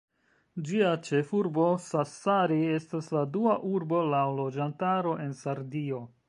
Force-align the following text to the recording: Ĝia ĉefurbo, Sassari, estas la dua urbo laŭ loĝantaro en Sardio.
Ĝia 0.69 0.93
ĉefurbo, 1.07 1.65
Sassari, 1.87 2.57
estas 2.79 3.11
la 3.17 3.23
dua 3.37 3.53
urbo 3.73 4.01
laŭ 4.15 4.25
loĝantaro 4.41 5.15
en 5.27 5.39
Sardio. 5.45 6.03